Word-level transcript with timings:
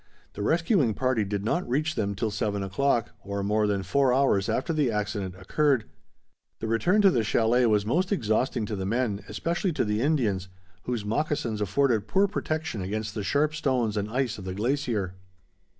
The 0.33 0.41
rescuing 0.41 0.95
party 0.95 1.23
did 1.23 1.45
not 1.45 1.69
reach 1.69 1.93
them 1.93 2.15
till 2.15 2.31
seven 2.31 2.63
o'clock, 2.63 3.11
or 3.23 3.43
more 3.43 3.67
than 3.67 3.83
four 3.83 4.11
hours 4.11 4.49
after 4.49 4.73
the 4.73 4.89
accident 4.89 5.35
occurred. 5.37 5.83
The 6.57 6.65
return 6.65 7.03
to 7.03 7.11
the 7.11 7.23
chalet 7.23 7.67
was 7.67 7.85
most 7.85 8.11
exhausting 8.11 8.65
to 8.65 8.75
the 8.75 8.87
men, 8.87 9.23
especially 9.29 9.71
to 9.73 9.85
the 9.85 10.01
Indians, 10.01 10.49
whose 10.85 11.05
moccasins 11.05 11.61
afforded 11.61 12.07
poor 12.07 12.27
protection 12.27 12.81
against 12.81 13.13
the 13.13 13.23
sharp 13.23 13.53
stones 13.53 13.95
and 13.95 14.09
ice 14.09 14.39
of 14.39 14.45
the 14.45 14.55
glacier. 14.55 15.13